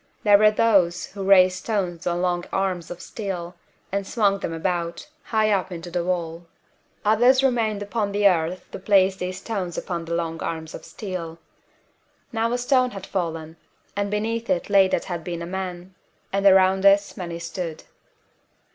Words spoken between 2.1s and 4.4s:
long arms of steel, and swung